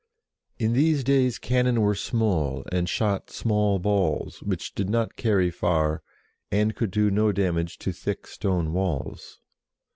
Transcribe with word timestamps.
In 0.57 0.73
these 0.73 1.03
days 1.03 1.37
cannon 1.37 1.79
were 1.79 1.93
small, 1.93 2.65
and 2.71 2.89
shot 2.89 3.29
small 3.29 3.77
balls, 3.77 4.41
which 4.41 4.73
did 4.73 4.89
not 4.89 5.15
carry 5.15 5.51
far, 5.51 6.01
and 6.51 6.75
could 6.75 6.89
do 6.89 7.11
no 7.11 7.31
damage 7.31 7.77
to 7.77 7.91
thick 7.91 8.25
stone 8.25 8.73
walls. 8.73 9.41